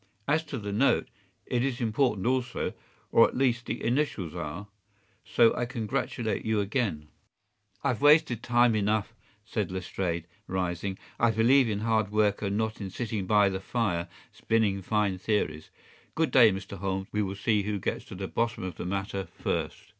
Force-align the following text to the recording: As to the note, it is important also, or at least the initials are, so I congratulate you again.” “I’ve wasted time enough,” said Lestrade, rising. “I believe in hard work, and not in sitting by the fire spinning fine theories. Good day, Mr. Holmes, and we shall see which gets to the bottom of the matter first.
As 0.27 0.43
to 0.45 0.57
the 0.57 0.71
note, 0.71 1.09
it 1.45 1.63
is 1.63 1.79
important 1.79 2.25
also, 2.25 2.73
or 3.11 3.27
at 3.27 3.37
least 3.37 3.67
the 3.67 3.83
initials 3.85 4.33
are, 4.33 4.67
so 5.23 5.55
I 5.55 5.67
congratulate 5.67 6.43
you 6.43 6.59
again.” 6.59 7.09
“I’ve 7.83 8.01
wasted 8.01 8.41
time 8.41 8.73
enough,” 8.75 9.13
said 9.45 9.69
Lestrade, 9.69 10.25
rising. 10.47 10.97
“I 11.19 11.29
believe 11.29 11.69
in 11.69 11.81
hard 11.81 12.11
work, 12.11 12.41
and 12.41 12.57
not 12.57 12.81
in 12.81 12.89
sitting 12.89 13.27
by 13.27 13.47
the 13.49 13.59
fire 13.61 14.07
spinning 14.31 14.81
fine 14.81 15.19
theories. 15.19 15.69
Good 16.15 16.31
day, 16.31 16.51
Mr. 16.51 16.79
Holmes, 16.79 17.05
and 17.13 17.23
we 17.23 17.35
shall 17.35 17.43
see 17.43 17.61
which 17.71 17.81
gets 17.83 18.05
to 18.05 18.15
the 18.15 18.27
bottom 18.27 18.63
of 18.63 18.77
the 18.77 18.85
matter 18.87 19.27
first. 19.37 19.83